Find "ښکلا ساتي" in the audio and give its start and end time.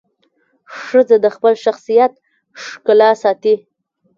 2.63-3.55